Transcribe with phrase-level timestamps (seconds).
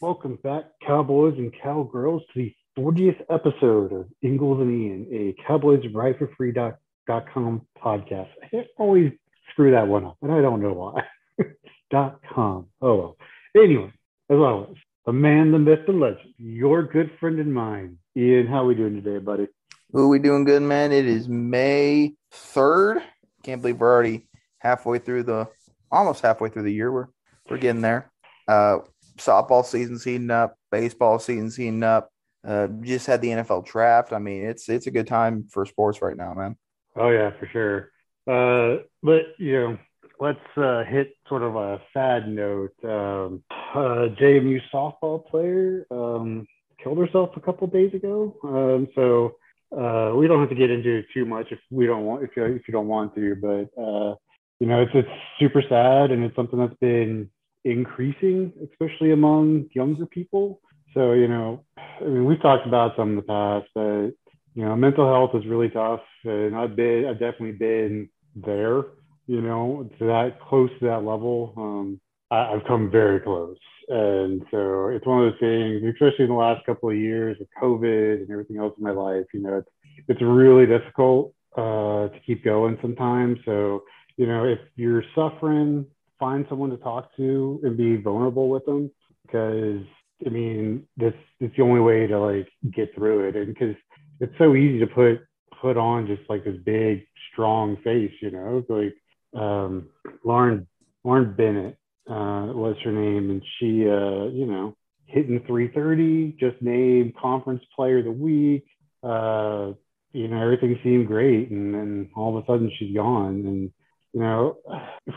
[0.00, 5.84] Welcome back, Cowboys and Cowgirls, to the 40th episode of Ingles and Ian, a Cowboys
[5.92, 8.28] Ride for Free.com podcast.
[8.42, 9.12] I always
[9.50, 11.02] screw that one up, and I don't know why.
[11.90, 12.68] dot com.
[12.80, 13.16] Oh well.
[13.54, 13.92] Anyway,
[14.30, 17.98] as always, the man, the myth, the legend, your good friend and mine.
[18.16, 19.48] Ian, how are we doing today, buddy?
[19.92, 20.92] Who we doing good, man?
[20.92, 23.02] It is May 3rd.
[23.42, 24.28] Can't believe we're already
[24.60, 25.48] halfway through the
[25.92, 26.90] almost halfway through the year.
[26.90, 27.08] We're
[27.50, 28.10] we're getting there.
[28.48, 28.78] Uh
[29.16, 32.10] softball season's heating up, baseball season's heating up.
[32.46, 34.12] Uh, just had the NFL draft.
[34.12, 36.56] I mean, it's it's a good time for sports right now, man.
[36.96, 37.90] Oh yeah, for sure.
[38.26, 39.78] Uh, but you know,
[40.20, 42.72] let's uh, hit sort of a sad note.
[42.84, 46.46] Um, uh, JMU softball player um,
[46.82, 48.36] killed herself a couple days ago.
[48.42, 49.36] Um, so
[49.76, 52.30] uh, we don't have to get into it too much if we don't want if
[52.36, 53.36] you if you don't want to.
[53.36, 54.14] But uh,
[54.60, 55.08] you know, it's it's
[55.38, 57.30] super sad and it's something that's been
[57.64, 60.60] increasing, especially among younger people.
[60.94, 64.10] So, you know, I mean, we've talked about some in the past, but,
[64.54, 66.00] you know, mental health is really tough.
[66.24, 68.84] And I've been, I've definitely been there,
[69.26, 71.54] you know, to that close to that level.
[71.56, 73.56] Um, I, have come very close.
[73.88, 77.48] And so it's one of those things, especially in the last couple of years with
[77.60, 79.70] COVID and everything else in my life, you know, it's,
[80.08, 83.38] it's really difficult uh, to keep going sometimes.
[83.44, 83.82] So,
[84.16, 85.86] you know, if you're suffering
[86.20, 88.90] find someone to talk to and be vulnerable with them
[89.26, 89.82] because
[90.24, 93.36] I mean this it's the only way to like get through it.
[93.36, 93.74] And because
[94.20, 95.20] it's so easy to put
[95.60, 98.64] put on just like this big strong face you know?
[98.68, 98.94] Like
[99.40, 99.88] um
[100.24, 100.68] Lauren
[101.02, 101.76] Lauren Bernett
[102.08, 107.98] uh was her name and she uh you know hitting 330 just named conference player
[107.98, 108.66] of the week.
[109.02, 109.72] Uh
[110.12, 113.72] you know everything seemed great and then all of a sudden she's gone and
[114.12, 114.58] you know,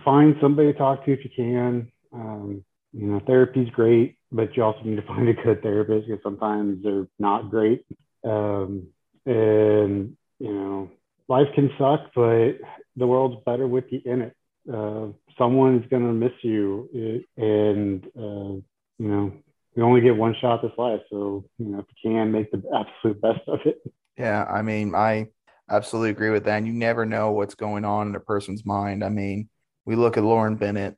[0.05, 1.91] find somebody to talk to if you can.
[2.13, 6.23] Um, you know, therapy's great, but you also need to find a good therapist because
[6.23, 7.85] sometimes they're not great.
[8.23, 8.87] Um,
[9.25, 10.91] and you know,
[11.27, 12.53] life can suck, but
[12.95, 14.35] the world's better with you in it.
[14.71, 18.61] Uh, someone's gonna miss you, and uh,
[18.99, 19.33] you know,
[19.75, 22.61] we only get one shot this life, so you know, if you can, make the
[22.73, 23.81] absolute best of it.
[24.17, 25.29] Yeah, I mean, I
[25.73, 26.57] absolutely agree with that.
[26.57, 29.03] And you never know what's going on in a person's mind.
[29.03, 29.50] I mean,
[29.85, 30.95] we look at Lauren Bernett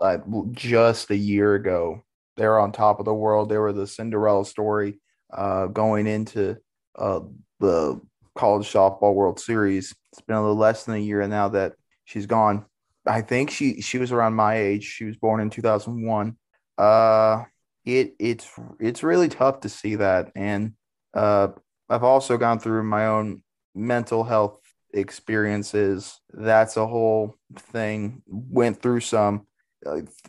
[0.00, 0.18] uh,
[0.52, 2.04] just a year ago.
[2.36, 3.48] They're on top of the world.
[3.48, 5.00] They were the Cinderella story
[5.32, 6.56] uh, going into
[6.96, 7.20] uh,
[7.60, 8.00] the
[8.34, 9.94] college softball World Series.
[10.12, 12.66] It's been a little less than a year now that she's gone.
[13.06, 14.84] I think she she was around my age.
[14.84, 16.36] She was born in 2001.
[16.78, 17.44] Uh,
[17.84, 18.48] it it's
[18.80, 20.72] it's really tough to see that, and
[21.12, 21.48] uh,
[21.88, 23.42] I've also gone through my own
[23.74, 24.60] mental health
[24.92, 26.20] experiences.
[26.32, 28.22] That's a whole thing.
[28.26, 29.46] Went through some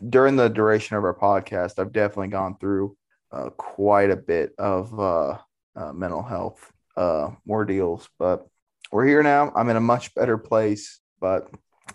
[0.08, 1.78] during the duration of our podcast.
[1.78, 2.96] I've definitely gone through
[3.32, 5.38] uh, quite a bit of uh,
[5.74, 8.46] uh mental health uh, ordeals, but
[8.92, 9.52] we're here now.
[9.54, 11.50] I'm in a much better place, but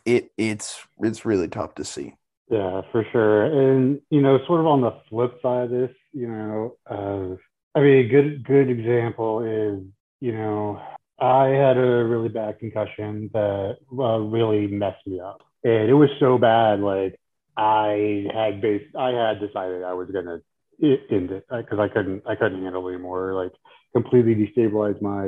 [0.05, 2.15] it it's it's really tough to see.
[2.49, 3.45] Yeah, for sure.
[3.45, 7.35] And you know, sort of on the flip side of this, you know, uh,
[7.77, 9.83] I mean, a good good example is
[10.19, 10.81] you know
[11.21, 16.09] I had a really bad concussion that uh, really messed me up, and it was
[16.19, 16.79] so bad.
[16.79, 17.19] Like
[17.55, 20.39] I had base, I had decided I was gonna
[20.81, 23.35] end it because I couldn't, I couldn't handle it anymore.
[23.35, 23.51] Like
[23.93, 25.25] completely destabilized my,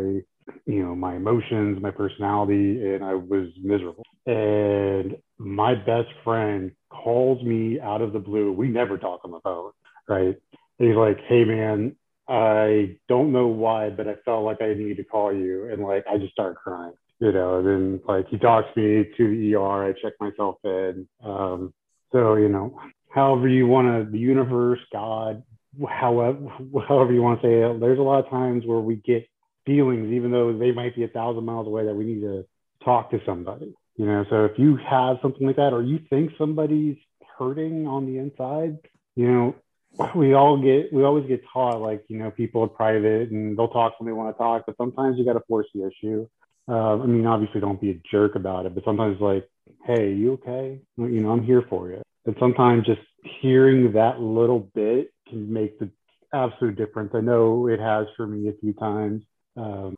[0.65, 4.03] you know, my emotions, my personality, and I was miserable.
[4.25, 8.51] And my best friend calls me out of the blue.
[8.51, 9.71] We never talk on the phone,
[10.07, 10.35] right?
[10.79, 11.95] And he's like, "Hey, man,
[12.27, 15.69] I don't know why, but I felt like I needed to call you.
[15.69, 19.29] And like, I just started crying, you know, and then like he talks me to
[19.29, 19.89] the ER.
[19.89, 21.07] I check myself in.
[21.23, 21.73] Um,
[22.11, 22.79] so, you know,
[23.13, 25.43] however you want to, the universe, God,
[25.89, 26.39] however,
[26.87, 29.27] however you want to say it, there's a lot of times where we get
[29.65, 32.45] feelings, even though they might be a thousand miles away, that we need to
[32.83, 34.25] talk to somebody, you know.
[34.29, 36.97] So if you have something like that, or you think somebody's
[37.37, 38.77] hurting on the inside,
[39.15, 39.55] you know,
[40.15, 43.67] we all get we always get taught like you know people are private and they'll
[43.67, 46.27] talk when they want to talk but sometimes you got to force the issue
[46.67, 49.47] uh, i mean obviously don't be a jerk about it but sometimes like
[49.85, 53.01] hey you okay you know i'm here for you and sometimes just
[53.41, 55.89] hearing that little bit can make the
[56.33, 57.11] absolute difference.
[57.13, 59.23] I know it has for me a few times.
[59.55, 59.95] Um,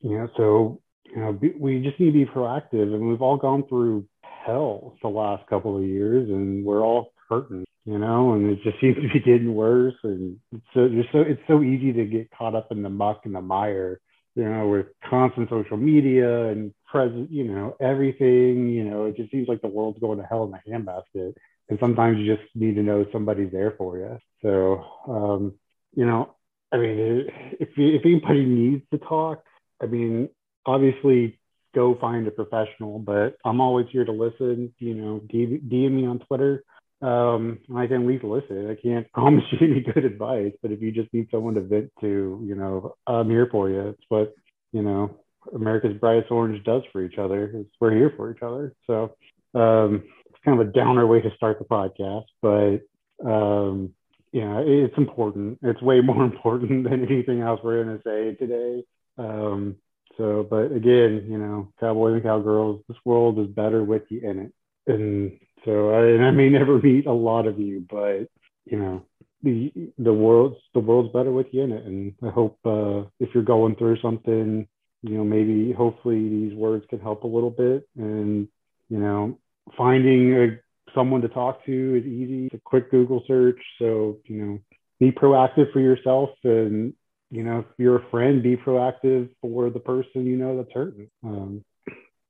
[0.00, 3.64] you know, so you know, we just need to be proactive, and we've all gone
[3.68, 8.62] through hell the last couple of years, and we're all hurting, you know, and it
[8.62, 10.38] just seems to be getting worse, and
[10.74, 13.40] so just so it's so easy to get caught up in the muck and the
[13.40, 13.98] mire,
[14.34, 19.30] you know, with constant social media and present, you know, everything, you know, it just
[19.30, 21.32] seems like the world's going to hell in a handbasket,
[21.70, 24.18] and sometimes you just need to know somebody's there for you.
[24.42, 25.54] So, um,
[25.94, 26.34] you know,
[26.70, 27.26] I mean,
[27.58, 29.42] if if anybody needs to talk,
[29.82, 30.28] I mean,
[30.66, 31.38] obviously
[31.74, 34.74] go find a professional, but I'm always here to listen.
[34.78, 36.64] You know, DM me on Twitter.
[37.00, 38.70] Um, I can at least listen.
[38.70, 41.92] I can't promise you any good advice, but if you just need someone to vent
[42.00, 43.88] to, you know, I'm here for you.
[43.88, 44.34] It's what,
[44.72, 45.16] you know,
[45.54, 47.50] America's Brightest Orange does for each other.
[47.54, 48.74] It's, we're here for each other.
[48.86, 49.14] So
[49.54, 52.80] um, it's kind of a downer way to start the podcast, but
[53.24, 53.94] um,
[54.32, 55.58] yeah, it's important.
[55.62, 58.84] It's way more important than anything else we're going to say today.
[59.16, 59.76] Um,
[60.16, 64.38] so, but again, you know, cowboys and cowgirls, this world is better with you in
[64.40, 64.52] it.
[64.86, 68.28] And so, I, and I may never meet a lot of you, but
[68.64, 69.04] you know,
[69.42, 71.84] the the world's the world's better with you in it.
[71.84, 74.66] And I hope uh, if you're going through something,
[75.02, 77.88] you know, maybe hopefully these words can help a little bit.
[77.96, 78.48] And
[78.88, 79.38] you know,
[79.76, 80.46] finding a,
[80.94, 82.46] someone to talk to is easy.
[82.46, 83.60] It's a quick Google search.
[83.78, 84.58] So you know,
[84.98, 86.94] be proactive for yourself and
[87.30, 91.10] you know, if you're a friend, be proactive for the person you know that's hurting.
[91.22, 91.64] Um,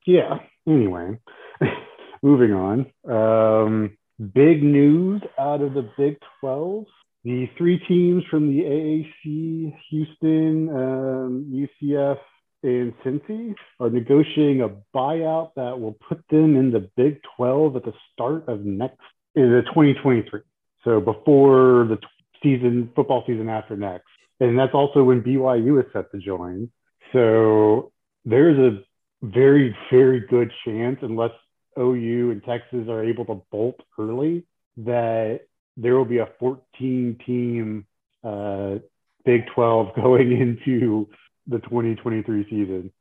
[0.07, 0.39] yeah.
[0.67, 1.19] Anyway,
[2.23, 2.87] moving on.
[3.09, 6.85] Um, big news out of the Big 12.
[7.25, 12.19] The three teams from the AAC, Houston, um, UCF,
[12.63, 17.85] and Cincy are negotiating a buyout that will put them in the Big 12 at
[17.85, 18.99] the start of next
[19.35, 20.41] in the 2023.
[20.85, 21.99] So before the
[22.43, 24.07] season, football season after next
[24.41, 26.71] and that's also when BYU is set to join.
[27.13, 27.93] So
[28.25, 28.79] there's a
[29.23, 31.33] very, very good chance, unless
[31.79, 34.45] OU and Texas are able to bolt early,
[34.79, 35.41] that
[35.77, 37.87] there will be a 14 team
[38.25, 38.77] uh,
[39.25, 41.09] Big 12 going into
[41.47, 42.93] the 2023 season.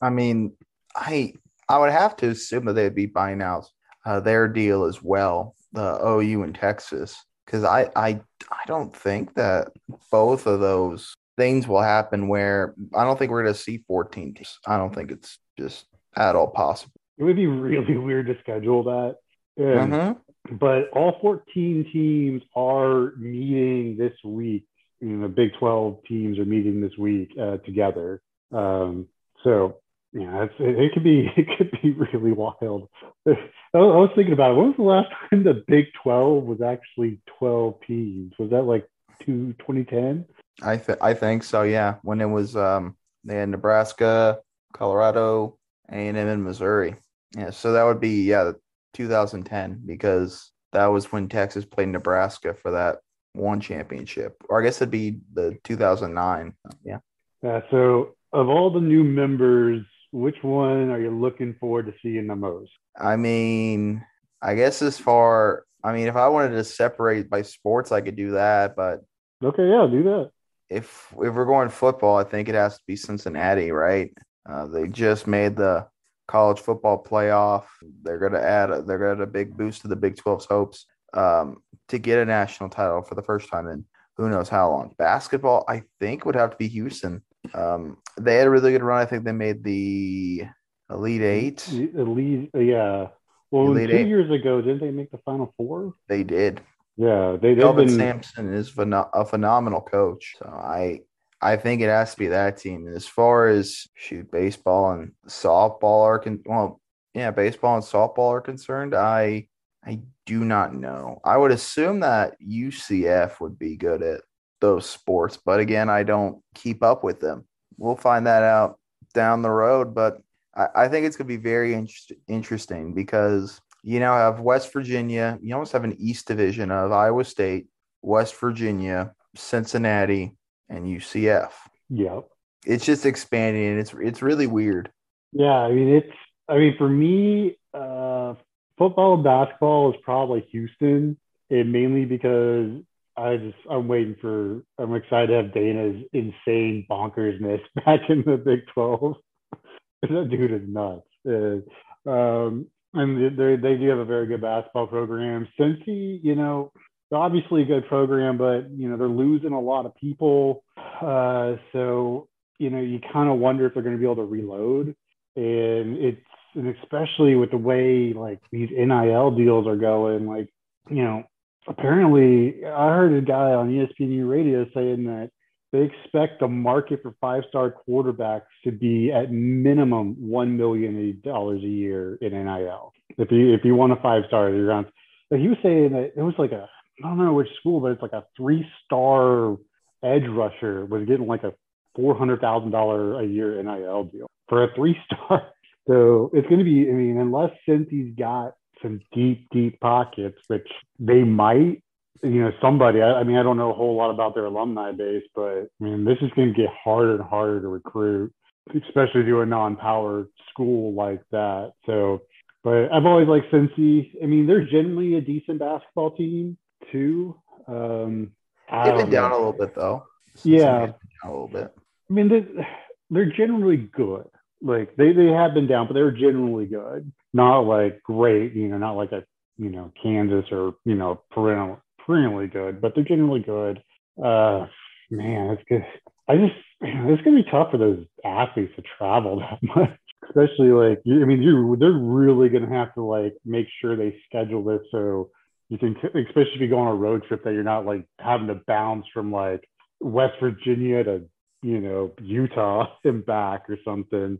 [0.00, 0.52] I mean,
[0.94, 1.34] I
[1.68, 3.68] I would have to assume that they'd be buying out
[4.04, 7.16] uh, their deal as well, the OU and Texas
[7.50, 8.20] because I, I
[8.50, 9.68] I don't think that
[10.10, 14.34] both of those things will happen where I don't think we're going to see 14
[14.34, 14.58] teams.
[14.66, 15.86] I don't think it's just
[16.16, 16.99] at all possible.
[17.20, 19.16] It would be really weird to schedule that.
[19.58, 20.56] Mm-hmm.
[20.56, 24.64] But all 14 teams are meeting this week.
[25.00, 28.22] You know, the Big 12 teams are meeting this week uh, together.
[28.52, 29.08] Um,
[29.44, 29.76] so
[30.12, 32.88] yeah, it's, it, it could be it could be really wild.
[33.28, 33.34] I
[33.74, 34.54] was thinking about it.
[34.54, 38.32] When was the last time the Big Twelve was actually twelve teams?
[38.38, 38.88] Was that like
[39.20, 40.24] two, 2010?
[40.62, 41.62] I th- I think so.
[41.62, 44.40] Yeah, when it was um they had Nebraska,
[44.72, 45.58] Colorado,
[45.90, 46.96] A and M, and Missouri.
[47.36, 48.52] Yeah, so that would be yeah
[48.94, 52.98] 2010 because that was when Texas played Nebraska for that
[53.32, 56.54] one championship, or I guess it'd be the 2009.
[56.84, 56.98] Yeah.
[57.42, 57.60] Yeah.
[57.70, 62.36] So of all the new members which one are you looking forward to seeing the
[62.36, 62.72] most?
[62.98, 64.04] I mean,
[64.42, 68.16] I guess as far, I mean, if I wanted to separate by sports, I could
[68.16, 68.76] do that.
[68.76, 69.00] But
[69.42, 70.30] okay, yeah, do that.
[70.68, 74.12] If if we're going football, I think it has to be Cincinnati, right?
[74.48, 75.86] Uh, they just made the
[76.30, 77.64] college football playoff.
[78.02, 80.16] They're going to add, a, they're going to add a big boost to the Big
[80.16, 83.84] 12's hopes um, to get a national title for the first time in
[84.16, 84.94] who knows how long.
[84.98, 87.22] Basketball, I think, would have to be Houston.
[87.54, 89.00] Um, they had a really good run.
[89.00, 90.44] I think they made the
[90.90, 91.68] Elite Eight.
[91.68, 93.08] Elite, yeah.
[93.50, 94.06] Well, Elite two eight.
[94.06, 95.94] years ago, didn't they make the Final Four?
[96.08, 96.60] They did.
[96.96, 97.56] Yeah, they.
[97.56, 97.96] Kelvin been...
[97.96, 100.36] Sampson is a phenomenal coach.
[100.38, 101.00] So I,
[101.42, 102.86] I think it has to be that team.
[102.86, 106.80] And as far as shoot, baseball and softball are con- well,
[107.14, 108.94] yeah, baseball and softball are concerned.
[108.94, 109.48] I,
[109.84, 111.20] I do not know.
[111.24, 114.20] I would assume that UCF would be good at
[114.60, 115.38] those sports.
[115.38, 117.46] But again, I don't keep up with them.
[117.78, 118.78] We'll find that out
[119.14, 119.94] down the road.
[119.94, 120.18] But
[120.54, 124.72] I, I think it's going to be very inter- interesting because you now have West
[124.72, 125.38] Virginia.
[125.42, 127.66] You almost have an East Division of Iowa State,
[128.02, 130.36] West Virginia, Cincinnati,
[130.70, 131.50] and UCF.
[131.90, 132.28] Yep.
[132.64, 134.90] It's just expanding and it's it's really weird.
[135.32, 136.16] Yeah, I mean it's
[136.48, 138.34] I mean for me, uh
[138.78, 141.18] football and basketball is probably Houston,
[141.50, 142.82] and mainly because
[143.16, 148.36] I just I'm waiting for I'm excited to have Dana's insane bonkersness back in the
[148.36, 149.16] Big Twelve.
[150.02, 151.06] that dude is nuts.
[151.24, 151.64] And,
[152.06, 155.48] um, and they they do have a very good basketball program.
[155.58, 156.72] Cincy, you know,
[157.12, 160.64] obviously a good program, but you know they're losing a lot of people.
[161.00, 164.24] Uh, so you know you kind of wonder if they're going to be able to
[164.24, 164.94] reload,
[165.36, 166.20] and it's
[166.54, 170.48] and especially with the way like these NIL deals are going, like
[170.88, 171.24] you know
[171.66, 175.30] apparently I heard a guy on ESPN radio saying that
[175.72, 181.62] they expect the market for five star quarterbacks to be at minimum one million dollars
[181.62, 182.92] a year in NIL.
[183.18, 184.86] If you if you want a five star, you're on.
[185.30, 186.68] Like he was saying that it was like a
[187.02, 189.56] I don't know which school, but it's like a three star
[190.02, 191.52] edge rusher was getting like a
[191.94, 195.42] four hundred thousand dollar a year NIL deal for a three star.
[195.88, 196.88] So it's going to be.
[196.88, 198.52] I mean, unless Cincy's got
[198.82, 201.82] some deep, deep pockets, which they might.
[202.22, 203.00] You know, somebody.
[203.00, 205.84] I, I mean, I don't know a whole lot about their alumni base, but I
[205.84, 208.32] mean, this is going to get harder and harder to recruit,
[208.68, 211.72] especially to a non-power school like that.
[211.86, 212.22] So,
[212.62, 214.10] but I've always liked Cincy.
[214.22, 216.58] I mean, they're generally a decent basketball team
[216.92, 217.36] too.
[217.66, 218.32] Um,
[218.70, 219.36] They've been down know.
[219.36, 220.04] a little bit though.
[220.44, 220.92] yeah,
[221.24, 221.74] a little bit.
[222.08, 222.66] I mean, they're,
[223.10, 224.26] they're generally good.
[224.62, 227.10] Like they they have been down, but they're generally good.
[227.32, 229.24] Not like great, you know, not like a
[229.56, 233.82] you know Kansas or you know perennial, perennially good, but they're generally good.
[234.22, 234.66] Uh,
[235.10, 235.84] man, it's good.
[236.28, 241.00] I just it's gonna be tough for those athletes to travel that much, especially like
[241.06, 245.30] I mean, you they're really gonna have to like make sure they schedule this so
[245.70, 248.48] you can, especially if you go on a road trip, that you're not like having
[248.48, 249.66] to bounce from like
[250.00, 251.22] West Virginia to
[251.62, 254.38] you know Utah and back or something.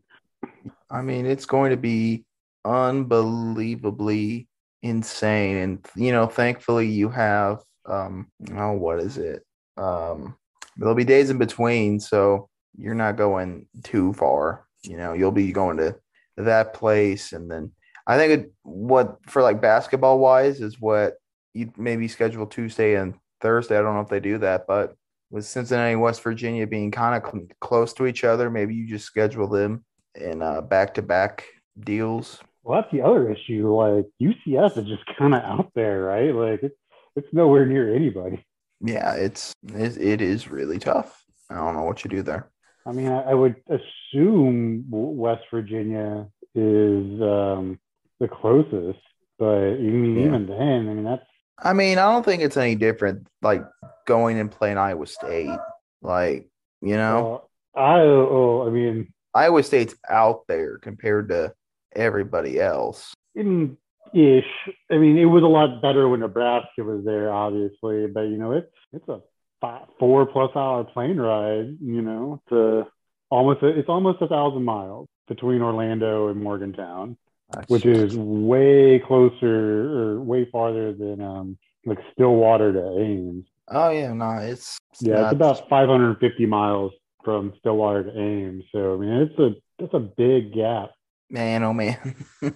[0.90, 2.24] I mean, it's going to be
[2.64, 4.48] unbelievably
[4.82, 5.56] insane.
[5.56, 9.44] And, you know, thankfully you have, um, oh, what is it?
[9.76, 10.36] Um,
[10.76, 12.00] there'll be days in between.
[12.00, 14.66] So you're not going too far.
[14.82, 15.96] You know, you'll be going to
[16.36, 17.32] that place.
[17.32, 17.72] And then
[18.06, 21.14] I think it, what for like basketball wise is what
[21.54, 23.78] you maybe schedule Tuesday and Thursday.
[23.78, 24.94] I don't know if they do that, but
[25.30, 28.88] with Cincinnati and West Virginia being kind of cl- close to each other, maybe you
[28.88, 31.44] just schedule them in uh, back-to-back
[31.78, 32.40] deals.
[32.62, 33.72] Well, that's the other issue.
[33.74, 36.34] Like UCF is just kind of out there, right?
[36.34, 36.76] Like it's
[37.16, 38.44] it's nowhere near anybody.
[38.80, 41.24] Yeah, it's it, it is really tough.
[41.48, 42.50] I don't know what you do there.
[42.86, 47.78] I mean, I, I would assume West Virginia is um,
[48.18, 49.00] the closest,
[49.38, 50.26] but mean, yeah.
[50.26, 51.26] even then, I mean, that's.
[51.62, 53.26] I mean, I don't think it's any different.
[53.42, 53.62] Like
[54.06, 55.58] going and playing Iowa State,
[56.02, 56.48] like
[56.80, 57.22] you know.
[57.22, 61.52] Well, I oh, I mean, Iowa State's out there compared to
[61.94, 63.14] everybody else.
[63.34, 63.76] In
[64.12, 64.44] ish.
[64.90, 68.52] I mean, it was a lot better when Nebraska was there, obviously, but you know,
[68.52, 69.20] it's it's a
[69.60, 71.76] five, four plus hour plane ride.
[71.80, 72.86] You know, to
[73.30, 77.16] almost a, it's almost a thousand miles between Orlando and Morgantown,
[77.52, 83.46] That's which is way closer or way farther than um like Stillwater to Ames.
[83.68, 86.92] Oh yeah, no, it's, it's yeah, it's about 550 miles
[87.24, 88.64] from Stillwater to Ames.
[88.72, 90.90] So I mean, it's a that's a big gap.
[91.28, 92.16] Man, oh man.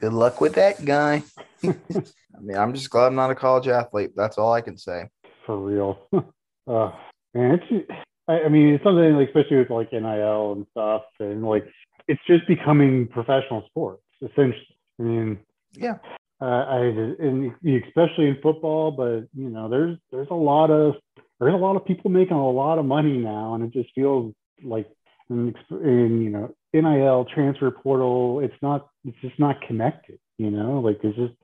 [0.00, 1.22] Good luck with that guy.
[1.64, 4.10] I mean, I'm just glad I'm not a college athlete.
[4.14, 5.08] That's all I can say.
[5.44, 5.98] For real.
[6.12, 6.92] uh,
[7.34, 7.90] man, it's
[8.28, 11.66] I, I mean, it's something like especially with like NIL and stuff, and like
[12.06, 14.02] it's just becoming professional sports.
[14.22, 15.38] Essentially, I mean,
[15.72, 15.96] yeah.
[16.40, 17.52] Uh, I and
[17.86, 20.94] especially in football, but you know, there's there's a lot of
[21.40, 24.32] there's a lot of people making a lot of money now, and it just feels
[24.62, 24.88] like
[25.30, 30.18] in, in you know NIL transfer portal, it's not it's just not connected.
[30.38, 31.34] You know, like it's just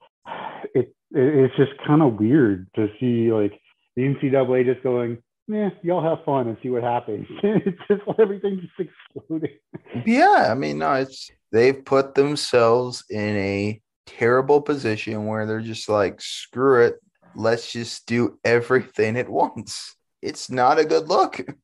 [0.75, 3.61] it, it it's just kind of weird to see like
[3.97, 7.27] the NCAA just going, yeah, y'all have fun and see what happens.
[7.43, 9.59] it's just everything just exploding.
[10.07, 15.89] Yeah, I mean, no, it's they've put themselves in a terrible position where they're just
[15.89, 16.95] like, screw it,
[17.35, 19.97] let's just do everything at once.
[20.23, 21.41] It's not a good look.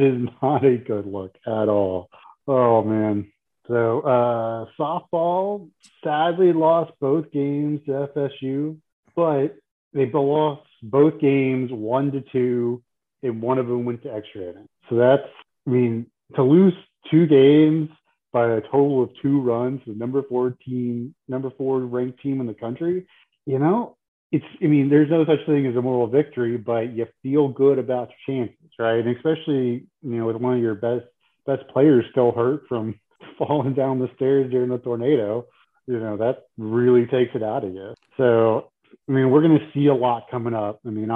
[0.00, 2.08] Is not a good look at all.
[2.48, 3.30] Oh man.
[3.68, 5.68] So uh, softball
[6.02, 8.78] sadly lost both games to FSU,
[9.14, 9.56] but
[9.92, 12.82] they lost both games one to two,
[13.22, 14.68] and one of them went to extra innings.
[14.88, 15.28] So that's
[15.66, 16.74] I mean to lose
[17.10, 17.90] two games
[18.32, 22.46] by a total of two runs, the number four team, number four ranked team in
[22.46, 23.06] the country.
[23.44, 23.96] You know,
[24.32, 27.78] it's I mean, there's no such thing as a moral victory, but you feel good
[27.78, 29.04] about your chances, right?
[29.04, 31.06] And especially, you know, with one of your best
[31.46, 32.98] best players still hurt from
[33.38, 35.46] falling down the stairs during the tornado,
[35.86, 37.94] you know, that really takes it out of you.
[38.16, 38.70] So
[39.08, 40.80] I mean, we're gonna see a lot coming up.
[40.86, 41.10] I mean,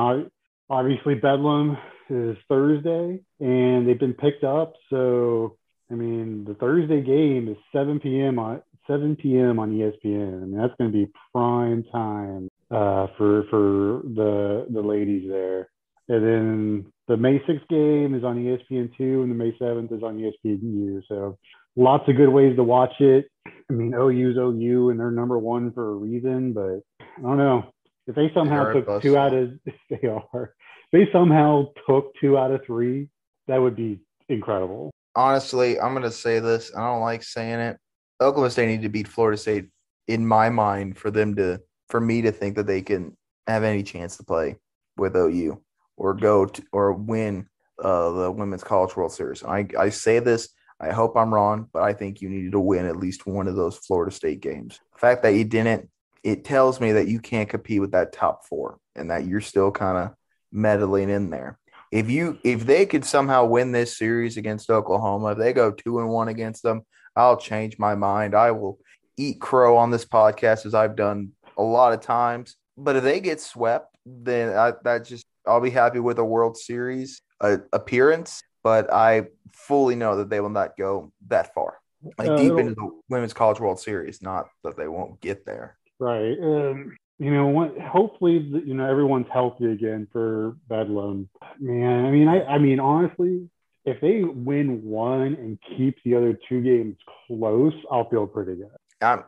[0.68, 1.78] obviously Bedlam
[2.10, 4.74] is Thursday and they've been picked up.
[4.90, 5.56] So
[5.88, 8.40] I mean, the Thursday game is 7 p.m.
[8.40, 9.58] on 7 p.m.
[9.58, 10.42] on ESPN.
[10.42, 15.68] I mean, that's going to be prime time uh, for for the the ladies there.
[16.06, 20.02] And then the May 6th game is on ESPN two, and the May 7th is
[20.02, 21.02] on ESPNU.
[21.08, 21.38] So
[21.76, 23.26] lots of good ways to watch it.
[23.46, 26.52] I mean, OU's OU, and they're number one for a reason.
[26.52, 26.80] But
[27.18, 27.64] I don't know
[28.06, 29.52] if they somehow they took two out of
[29.90, 30.54] they are
[30.92, 33.08] they somehow took two out of three.
[33.48, 34.90] That would be incredible.
[35.16, 36.72] Honestly, I'm gonna say this.
[36.76, 37.78] I don't like saying it.
[38.20, 39.66] Oklahoma State need to beat Florida State
[40.06, 41.60] in my mind for them to
[41.94, 44.56] for me to think that they can have any chance to play
[44.96, 45.62] with OU
[45.96, 47.46] or go to, or win
[47.80, 49.44] uh, the Women's College World Series.
[49.44, 50.48] I, I say this,
[50.80, 53.54] I hope I'm wrong, but I think you needed to win at least one of
[53.54, 54.80] those Florida State games.
[54.94, 55.88] The fact that you didn't,
[56.24, 59.70] it tells me that you can't compete with that top four and that you're still
[59.70, 60.14] kind of
[60.50, 61.60] meddling in there.
[61.92, 66.00] If you if they could somehow win this series against Oklahoma, if they go two
[66.00, 66.82] and one against them,
[67.14, 68.34] I'll change my mind.
[68.34, 68.80] I will
[69.16, 72.56] eat crow on this podcast as I've done a lot of times.
[72.76, 76.56] But if they get swept, then I, that just I'll be happy with a World
[76.56, 78.42] Series uh, appearance.
[78.62, 81.78] But I fully know that they will not go that far,
[82.18, 84.22] like uh, deep into the Women's College World Series.
[84.22, 85.76] Not that they won't get there.
[85.98, 86.36] Right.
[86.40, 91.28] Um, you know, hopefully, you know, everyone's healthy again for Bedlam.
[91.60, 93.48] Man, I mean, I, I mean, honestly,
[93.84, 96.96] if they win one and keep the other two games
[97.26, 99.06] close, I'll feel pretty good.
[99.06, 99.24] Um,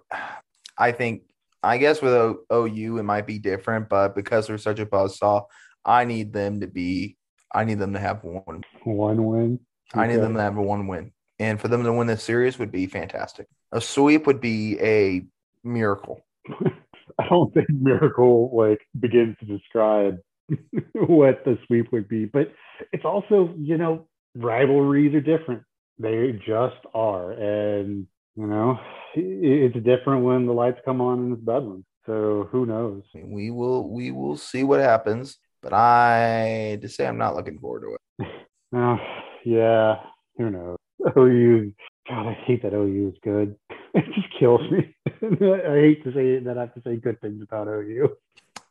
[0.77, 1.23] I think
[1.67, 5.47] I guess with o- OU it might be different, but because they're such a buzzsaw,
[5.85, 7.17] I need them to be.
[7.53, 9.61] I need them to have one one win.
[9.93, 10.01] Okay.
[10.01, 12.71] I need them to have one win, and for them to win this series would
[12.71, 13.49] be fantastic.
[13.73, 15.27] A sweep would be a
[15.65, 16.21] miracle.
[17.19, 20.19] I don't think miracle like begins to describe
[20.93, 22.53] what the sweep would be, but
[22.93, 25.63] it's also you know rivalries are different.
[25.99, 28.79] They just are, and you know,
[29.15, 31.85] it's different when the lights come on in this bedroom.
[32.05, 33.03] So who knows?
[33.15, 35.39] We will we will see what happens.
[35.63, 38.29] But I to say I'm not looking forward to it.
[38.77, 38.97] uh,
[39.45, 39.97] yeah,
[40.37, 40.77] who knows?
[41.17, 41.73] OU
[42.09, 43.57] God, I hate that OU is good.
[43.95, 44.95] It just kills me.
[45.07, 48.15] I hate to say that I have to say good things about OU.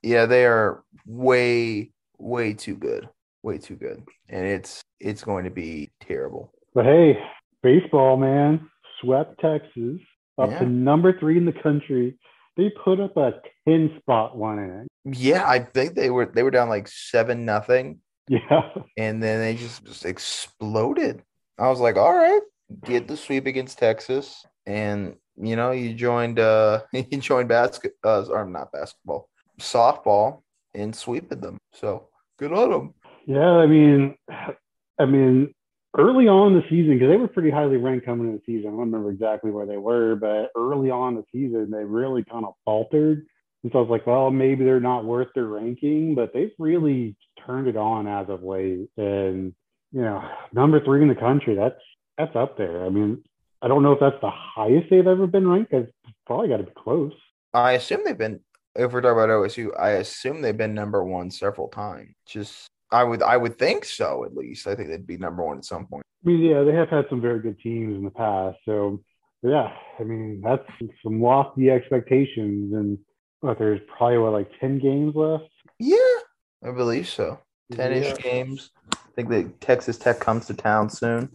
[0.03, 3.09] Yeah, they are way, way too good.
[3.41, 4.03] Way too good.
[4.29, 6.53] And it's it's going to be terrible.
[6.75, 7.17] But hey,
[7.63, 8.69] baseball, man
[9.05, 9.99] swept Texas
[10.37, 10.59] up yeah.
[10.59, 12.17] to number three in the country.
[12.57, 13.33] They put up a
[13.67, 14.87] ten spot one inning.
[15.05, 17.99] Yeah, I think they were they were down like seven nothing.
[18.27, 21.21] Yeah, and then they just, just exploded.
[21.59, 22.41] I was like, all right,
[22.83, 28.23] get the sweep against Texas, and you know you joined uh you joined basket uh
[28.29, 30.41] or not basketball softball
[30.73, 31.57] and sweeping them.
[31.73, 32.93] So good on them.
[33.25, 34.15] Yeah, I mean,
[34.99, 35.53] I mean,
[35.97, 38.67] early on in the season, because they were pretty highly ranked coming into the season.
[38.67, 42.45] I don't remember exactly where they were, but early on the season, they really kind
[42.45, 43.25] of faltered.
[43.63, 47.15] And so I was like, well, maybe they're not worth their ranking, but they've really
[47.45, 48.89] turned it on as of late.
[48.97, 49.53] And,
[49.91, 51.81] you know, number three in the country, that's
[52.17, 52.85] that's up there.
[52.85, 53.23] I mean,
[53.61, 55.73] I don't know if that's the highest they've ever been ranked.
[55.73, 55.91] It's
[56.25, 57.13] probably got to be close.
[57.53, 58.41] I assume they've been,
[58.75, 62.13] if we're talking about OSU, I assume they've been number one several times.
[62.25, 64.67] Just I would I would think so at least.
[64.67, 66.03] I think they'd be number one at some point.
[66.23, 68.57] I mean, yeah, they have had some very good teams in the past.
[68.65, 69.01] So
[69.41, 70.63] yeah, I mean that's
[71.03, 72.97] some lofty expectations, and
[73.41, 75.49] but there's probably what like ten games left.
[75.79, 75.97] Yeah,
[76.63, 77.39] I believe so.
[77.71, 78.15] Ten-ish yeah.
[78.15, 78.71] games.
[78.93, 81.29] I think that Texas Tech comes to town soon.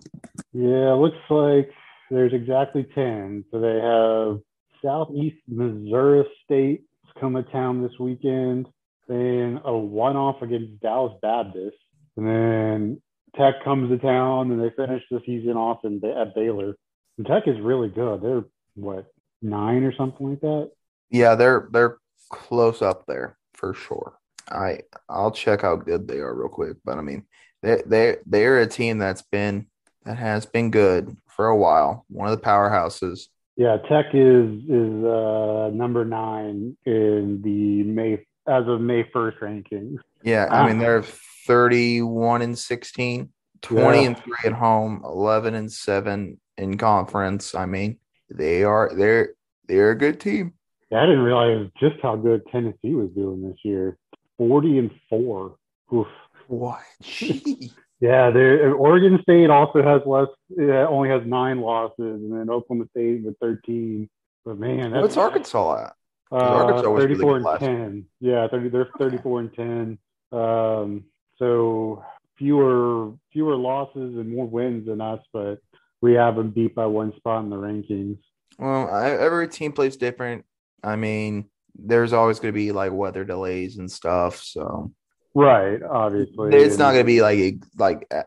[0.53, 1.71] Yeah, looks like
[2.11, 3.45] there's exactly ten.
[3.51, 4.41] So they have
[4.85, 6.85] Southeast Missouri State
[7.19, 8.67] coming to town this weekend
[9.11, 11.77] then a one-off against Dallas Baptist,
[12.17, 13.03] and then
[13.37, 16.77] Tech comes to town and they finish the season off in, at Baylor.
[17.19, 18.23] And Tech is really good.
[18.23, 18.45] They're
[18.75, 20.71] what nine or something like that.
[21.11, 24.15] Yeah, they're they're close up there for sure.
[24.49, 27.25] I I'll check how good they are real quick, but I mean
[27.63, 29.67] they they they're a team that's been
[30.05, 32.05] that has been good for a while.
[32.09, 33.27] One of the powerhouses.
[33.57, 39.99] Yeah, Tech is is uh, number nine in the May as of May 1st rankings.
[40.23, 41.03] Yeah, I mean they're
[41.47, 43.31] 31 and 16,
[43.63, 44.07] 20 yeah.
[44.07, 47.55] and 3 at home, 11 and 7 in conference.
[47.55, 47.99] I mean,
[48.29, 49.35] they are they're
[49.67, 50.55] they're a good team.
[50.91, 53.97] Yeah, I didn't realize just how good Tennessee was doing this year.
[54.39, 55.57] Forty and four.
[55.93, 56.07] Oof.
[56.47, 56.81] What?
[57.03, 57.73] Gee.
[58.01, 58.29] Yeah.
[58.31, 60.29] Oregon State also has less.
[60.49, 64.09] Yeah, only has nine losses, and then Oklahoma State with thirteen.
[64.45, 65.93] But man, that's What's Arkansas at?
[66.33, 68.07] Uh, Arkansas was really thirty-four and ten.
[68.21, 69.99] Yeah, 30, they're thirty-four and ten.
[70.33, 71.05] Um,
[71.39, 72.05] so
[72.37, 75.59] fewer fewer losses and more wins than us, but
[76.01, 78.19] we have them beat by one spot in the rankings.
[78.59, 80.45] Well, I, every team plays different.
[80.83, 84.43] I mean, there's always going to be like weather delays and stuff.
[84.43, 84.93] So
[85.35, 86.57] Right, obviously.
[86.57, 88.23] it's not going to be like like uh,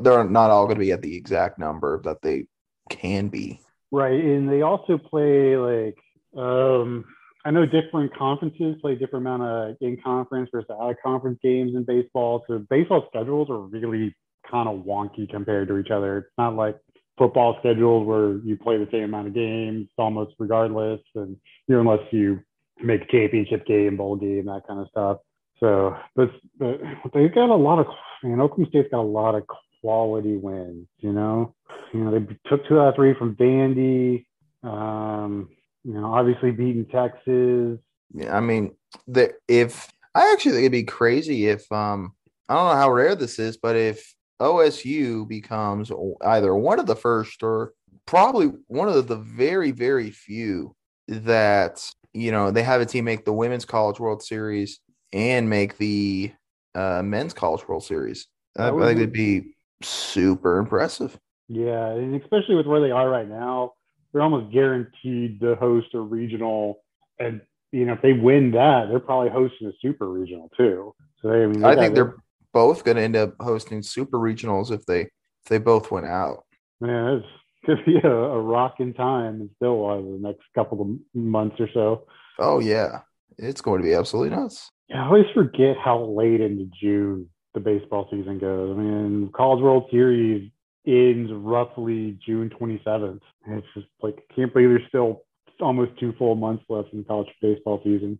[0.00, 2.46] they're not all going to be at the exact number that they
[2.88, 3.60] can be.
[3.90, 5.98] Right, and they also play like
[6.36, 7.04] um,
[7.46, 11.76] I know different conferences play different amount of in conference versus out of conference games
[11.76, 12.44] in baseball.
[12.48, 14.16] So baseball schedules are really
[14.50, 16.18] kind of wonky compared to each other.
[16.18, 16.76] It's not like
[17.16, 21.36] football schedules where you play the same amount of games almost regardless, and
[21.68, 22.40] you know unless you
[22.82, 25.18] make a championship game, bowl game, that kind of stuff.
[25.60, 26.80] So, but, but
[27.14, 27.86] they've got a lot of.
[28.24, 29.44] Man, Oklahoma State's got a lot of
[29.80, 30.88] quality wins.
[30.98, 31.54] You know,
[31.94, 34.26] you know they took two out of three from Vandy.
[34.64, 35.50] Um,
[35.86, 37.78] you know, obviously beating Texas.
[38.12, 38.74] Yeah, I mean,
[39.06, 42.12] the if I actually think it'd be crazy if um
[42.48, 45.90] I don't know how rare this is, but if OSU becomes
[46.22, 47.72] either one of the first or
[48.04, 50.74] probably one of the very very few
[51.08, 54.80] that you know they have a team make the women's college world series
[55.12, 56.32] and make the
[56.74, 58.26] uh, men's college world series.
[58.58, 61.16] I, That I think it'd be super impressive.
[61.48, 63.74] Yeah, and especially with where they are right now,
[64.16, 66.82] they're almost guaranteed to host a regional.
[67.18, 70.94] And you know, if they win that, they're probably hosting a super regional too.
[71.20, 72.16] So they, I, mean, they I think they're
[72.54, 76.44] both going to end up hosting super regionals if they if they both went out.
[76.80, 77.26] man, it's
[77.66, 81.68] could be a, a rocking time and still uh, the next couple of months or
[81.74, 82.06] so.
[82.38, 83.00] Oh yeah,
[83.36, 84.70] it's going to be absolutely nuts.
[84.88, 88.74] Yeah, I always forget how late into June the baseball season goes.
[88.74, 90.50] I mean, College World Series
[90.86, 93.20] ends roughly June 27th.
[93.46, 95.22] And It's just like, I can't believe there's still
[95.60, 98.18] almost two full months left in college baseball season.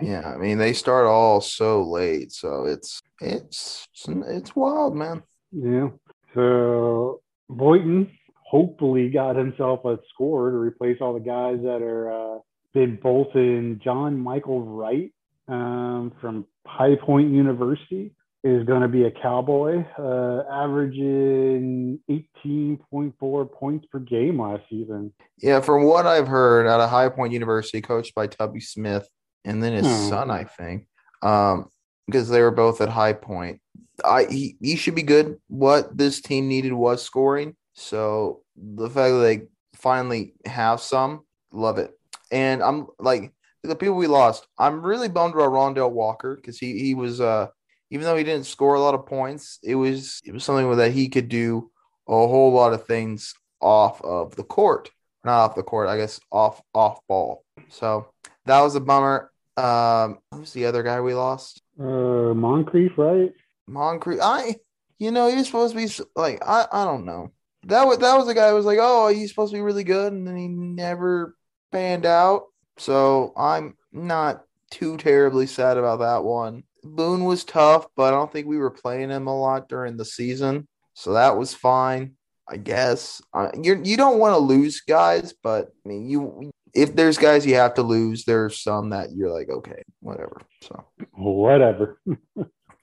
[0.00, 5.22] Yeah, I mean they start all so late, so it's it's it's wild, man.
[5.50, 5.88] Yeah.
[6.34, 12.38] So Boynton hopefully got himself a score to replace all the guys that are uh,
[12.72, 13.80] been bolting.
[13.82, 15.12] John Michael Wright
[15.48, 18.12] um, from High Point University
[18.44, 25.12] is going to be a Cowboy, uh, averaging 18.4 points per game last season.
[25.38, 29.08] Yeah, from what I've heard, at a High Point University, coached by Tubby Smith,
[29.44, 30.10] and then his Oh.
[30.10, 30.86] son, I think,
[31.22, 31.68] um,
[32.06, 33.60] because they were both at High Point.
[34.04, 35.40] I he, he should be good.
[35.48, 39.42] What this team needed was scoring, so the fact that they
[39.76, 41.20] finally have some,
[41.52, 41.92] love it.
[42.32, 44.48] And I'm like the people we lost.
[44.58, 47.48] I'm really bummed about Rondel Walker because he he was uh
[47.92, 50.92] even though he didn't score a lot of points, it was it was something that
[50.92, 51.70] he could do
[52.08, 54.90] a whole lot of things off of the court
[55.24, 57.44] not off the court, I guess off off ball.
[57.68, 58.06] So
[58.46, 59.30] that was a bummer.
[59.56, 61.62] Um, who's the other guy we lost?
[61.78, 63.32] Uh, Moncrieffe, right?
[63.68, 64.20] Moncrieffe.
[64.22, 64.56] I,
[64.98, 67.32] you know, he was supposed to be like I, I don't know.
[67.64, 69.84] That was that was the guy who was like, oh, he's supposed to be really
[69.84, 71.36] good, and then he never
[71.70, 72.46] panned out.
[72.78, 76.64] So I'm not too terribly sad about that one.
[76.84, 80.04] Boone was tough, but I don't think we were playing him a lot during the
[80.04, 82.16] season, so that was fine.
[82.48, 86.94] I guess uh, you you don't want to lose guys, but I mean you if
[86.94, 90.40] there's guys you have to lose, there's some that you're like okay, whatever.
[90.60, 92.00] So Whatever.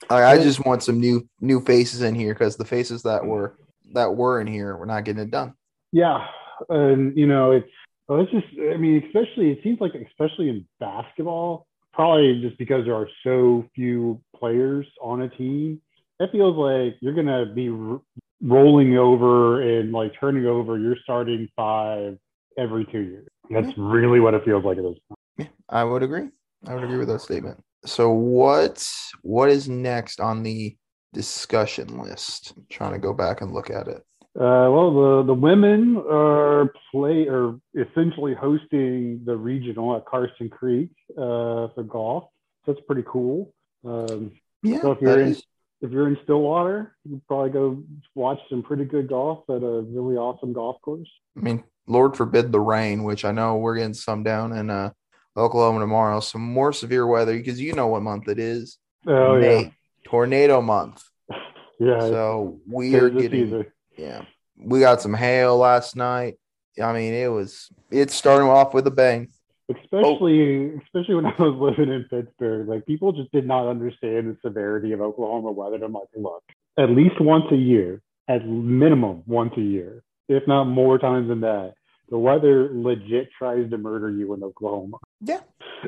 [0.10, 3.58] I, I just want some new new faces in here because the faces that were
[3.94, 5.54] that were in here we're not getting it done.
[5.92, 6.26] Yeah,
[6.70, 7.70] and you know it's
[8.08, 11.68] well, it's just I mean especially it seems like especially in basketball
[12.00, 15.82] probably just because there are so few players on a team
[16.20, 18.02] it feels like you're gonna be r-
[18.42, 22.18] rolling over and like turning over your starting five
[22.58, 23.28] every two years.
[23.50, 25.20] That's really what it feels like at this point.
[25.38, 26.30] Yeah, I would agree.
[26.68, 27.64] I would agree with that statement.
[27.86, 28.86] So what
[29.22, 30.76] what is next on the
[31.14, 32.54] discussion list?
[32.56, 34.04] I'm trying to go back and look at it.
[34.38, 40.90] Uh, well, the the women are play are essentially hosting the regional at Karsten Creek
[41.18, 42.26] uh, for golf.
[42.66, 43.54] So that's pretty cool.
[43.86, 45.44] Um, Yeah, So if you're in- is-
[45.82, 47.82] if you're in Stillwater, you probably go
[48.14, 51.08] watch some pretty good golf at a really awesome golf course.
[51.38, 54.92] I mean, Lord forbid the rain, which I know we're getting some down in uh,
[55.38, 56.20] Oklahoma tomorrow.
[56.20, 58.78] Some more severe weather because you know what month it is.
[59.08, 61.02] Oh May, tornado month.
[61.30, 61.38] yeah,
[61.80, 62.00] yeah.
[62.02, 63.66] So we are getting easy.
[64.00, 64.22] Yeah,
[64.58, 66.36] we got some hail last night.
[66.82, 69.30] I mean, it was it's starting off with a bang.
[69.70, 74.38] Especially, especially when I was living in Pittsburgh, like people just did not understand the
[74.44, 75.84] severity of Oklahoma weather.
[75.84, 76.44] I'm like, look,
[76.78, 81.42] at least once a year, at minimum once a year, if not more times than
[81.42, 81.74] that,
[82.10, 84.98] the weather legit tries to murder you in Oklahoma.
[85.22, 85.42] Yeah.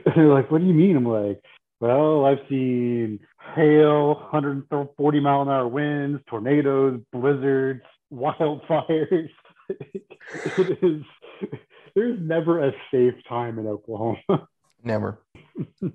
[0.06, 0.96] And they're like, what do you mean?
[0.96, 1.42] I'm like,
[1.80, 3.20] well, I've seen
[3.56, 9.30] hail, 140 mile an hour winds, tornadoes, blizzards, wildfires.
[9.70, 11.04] it is
[11.96, 14.48] there's never a safe time in Oklahoma.
[14.84, 15.22] Never.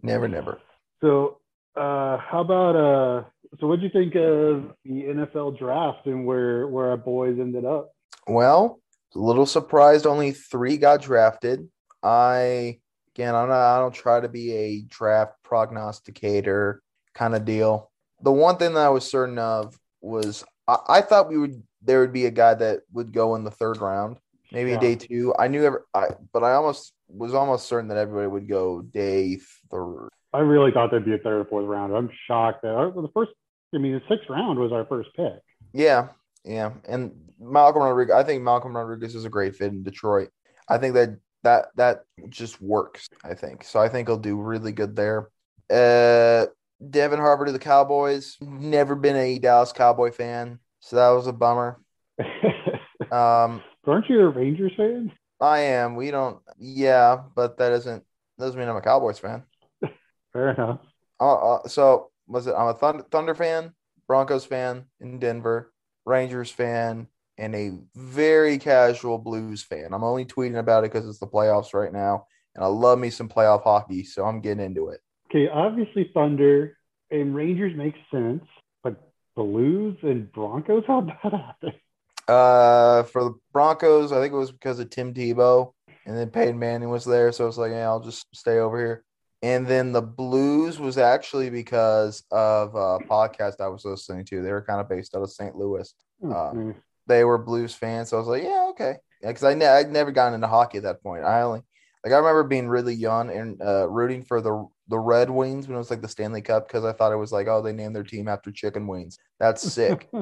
[0.02, 0.60] never, never.
[1.00, 1.38] So
[1.76, 3.24] uh how about uh
[3.60, 7.64] so what do you think of the NFL draft and where where our boys ended
[7.64, 7.92] up?
[8.26, 8.80] Well,
[9.14, 11.68] a little surprised only three got drafted.
[12.02, 12.78] I
[13.14, 16.82] again I'm not I don't try to be a draft prognosticator
[17.14, 17.90] kind of deal.
[18.22, 22.00] The one thing that I was certain of was I, I thought we would there
[22.00, 24.18] would be a guy that would go in the third round,
[24.52, 24.80] maybe Yeah.
[24.80, 25.34] day two.
[25.38, 29.38] I knew ever I but I almost was almost certain that everybody would go day
[29.70, 30.08] third.
[30.32, 31.94] I really thought there'd be a third or fourth round.
[31.94, 33.30] I'm shocked that our, the first
[33.74, 35.34] I mean the sixth round was our first pick.
[35.72, 36.08] Yeah,
[36.44, 36.72] yeah.
[36.88, 40.30] And Malcolm Rodriguez, I think Malcolm Rodriguez is a great fit in Detroit.
[40.68, 43.62] I think that that that just works, I think.
[43.64, 45.30] So I think he'll do really good there.
[45.70, 46.46] Uh
[46.90, 48.36] Devin Harper to the Cowboys.
[48.40, 51.80] Never been a Dallas Cowboy fan, so that was a bummer.
[53.12, 55.12] Um Aren't you a Rangers fan?
[55.40, 55.94] I am.
[55.94, 58.02] We don't yeah, but that doesn't
[58.38, 59.44] doesn't mean I'm a Cowboys fan.
[60.32, 60.80] Fair enough.
[61.20, 62.54] Uh, uh, so was it?
[62.56, 63.72] I'm a Thunder, Thunder fan,
[64.06, 65.72] Broncos fan in Denver,
[66.04, 67.06] Rangers fan,
[67.38, 69.92] and a very casual Blues fan.
[69.92, 73.10] I'm only tweeting about it because it's the playoffs right now, and I love me
[73.10, 75.00] some playoff hockey, so I'm getting into it.
[75.30, 76.76] Okay, obviously Thunder
[77.10, 78.44] and Rangers makes sense,
[79.36, 81.72] Blues and Broncos, how'd that happen?
[82.26, 85.72] Uh, for the Broncos, I think it was because of Tim Tebow,
[86.06, 89.04] and then Peyton Manning was there, so it's like, yeah, I'll just stay over here.
[89.42, 94.42] And then the Blues was actually because of a podcast I was listening to.
[94.42, 95.54] They were kind of based out of St.
[95.54, 95.92] Louis.
[96.24, 96.70] Uh, Hmm.
[97.06, 98.08] they were Blues fans.
[98.08, 98.96] So I was like, yeah, okay.
[99.22, 101.22] Yeah, because I ne- I'd never gotten into hockey at that point.
[101.24, 101.60] I only
[102.06, 105.74] like I remember being really young and uh, rooting for the the Red Wings when
[105.74, 107.96] it was like the Stanley Cup because I thought it was like, oh, they named
[107.96, 109.18] their team after chicken wings.
[109.40, 110.08] That's sick.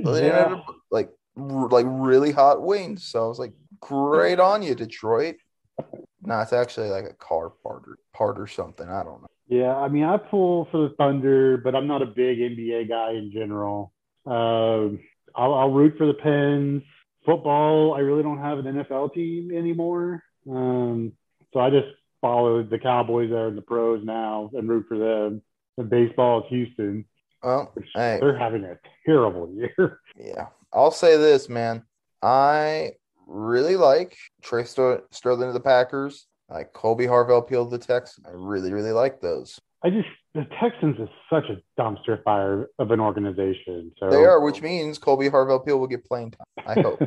[0.00, 0.60] Yeah.
[0.92, 3.04] like r- like really hot wings.
[3.04, 5.34] So I was like, great on you, Detroit.
[6.22, 8.88] No, it's actually like a car part or part or something.
[8.88, 9.26] I don't know.
[9.48, 13.14] Yeah, I mean, I pull for the Thunder, but I'm not a big NBA guy
[13.14, 13.92] in general.
[14.24, 15.00] Um,
[15.34, 16.84] I'll, I'll root for the Pens.
[17.28, 20.22] Football, I really don't have an NFL team anymore.
[20.50, 21.12] Um,
[21.52, 21.88] so I just
[22.22, 25.42] follow the Cowboys that are in the pros now and root for them.
[25.76, 27.04] And baseball is Houston,
[27.42, 30.00] Well, hey, they're having a terrible year.
[30.16, 31.84] Yeah, I'll say this, man.
[32.22, 32.92] I
[33.26, 36.26] really like Tre Ster- Sterling to the Packers.
[36.50, 38.26] I like Kolby Harvell Peel to the Texans.
[38.26, 39.60] I really, really like those.
[39.84, 43.92] I just the Texans is such a dumpster fire of an organization.
[43.98, 46.66] So They are, which means Kolby Harvell Peel will get playing time.
[46.66, 47.00] I hope.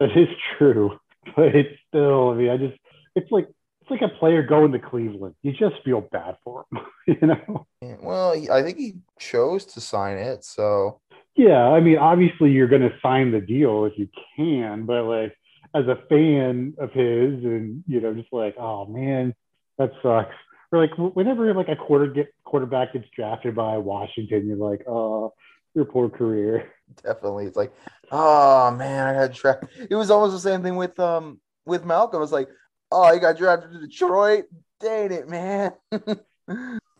[0.00, 0.98] that is true,
[1.36, 2.30] but it's still.
[2.30, 2.78] I mean, I just
[3.14, 3.48] it's like
[3.82, 5.34] it's like a player going to Cleveland.
[5.42, 6.80] You just feel bad for him,
[7.20, 7.66] you know.
[7.82, 11.00] Yeah, well, I think he chose to sign it, so
[11.36, 15.36] Yeah, I mean, obviously you're going to sign the deal if you can, but like
[15.74, 19.34] as a fan of his, and you know, just like, oh man,
[19.78, 20.34] that sucks.
[20.74, 25.32] Or like whenever like a quarter get quarterback gets drafted by Washington, you're like, oh,
[25.74, 26.72] your poor career.
[27.04, 27.72] definitely it's like,
[28.10, 29.68] oh man, I got drafted.
[29.88, 32.18] It was almost the same thing with um with Malcolm.
[32.18, 32.48] It was like,
[32.90, 34.46] oh, he got drafted to Detroit.
[34.80, 35.72] Dang it, man.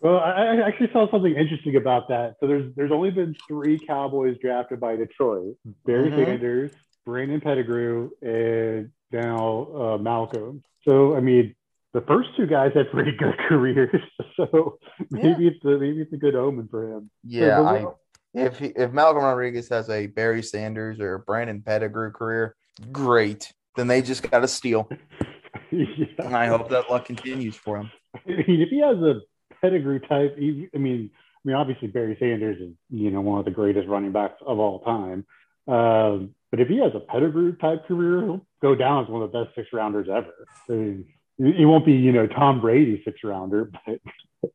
[0.01, 2.35] Well, I, I actually saw something interesting about that.
[2.39, 5.57] So there's there's only been three Cowboys drafted by Detroit:
[5.87, 6.27] Barry Mhm.
[6.27, 6.73] Sanders,
[7.07, 10.63] Brandon Pettigrew, and now uh, Malcolm.
[10.87, 11.55] So I mean,
[11.95, 14.03] the first two guys had pretty good careers.
[14.37, 14.79] So
[15.11, 17.11] maybe it's a, maybe it's a good omen for him.
[17.23, 17.87] yeah, but I
[18.35, 22.57] if he, if Malcolm Rodriguez has a Barry Sanders or a Brandon Pettigrew career,
[22.91, 23.53] great.
[23.77, 24.89] Then they just got to steal,
[25.71, 26.07] yeah.
[26.19, 27.91] and I hope that luck continues for him.
[28.15, 29.21] I mean, if he has a
[29.61, 33.45] Pettigrew type, he, I mean, I mean, obviously Barry Sanders is you know one of
[33.45, 35.25] the greatest running backs of all time.
[35.67, 39.33] Um, but if he has a Pettigrew type career, he'll go down as one of
[39.33, 40.47] the best six rounders ever.
[40.69, 41.07] I mean,
[41.39, 44.01] he he won't be you know Tom Brady six rounder, but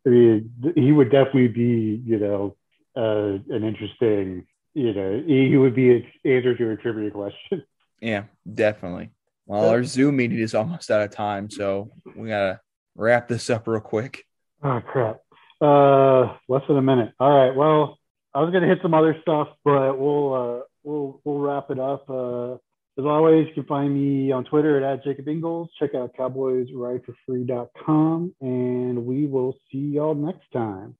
[0.05, 2.55] I mean, he would definitely be you know
[2.95, 7.63] uh, an interesting you know he would be an answer to a trivia question.
[8.01, 9.09] Yeah, definitely.
[9.45, 12.61] Well, our Zoom meeting is almost out of time, so we gotta
[12.95, 14.23] wrap this up real quick.
[14.63, 15.19] Oh crap.
[15.59, 17.11] Uh less than a minute.
[17.19, 17.53] All right.
[17.53, 17.99] Well,
[18.33, 22.09] I was gonna hit some other stuff, but we'll uh we'll we'll wrap it up.
[22.09, 22.55] Uh,
[22.99, 25.69] as always, you can find me on Twitter at, Jacob Ingles.
[25.79, 30.97] Check out CowboysRideForFree.com, and we will see y'all next time.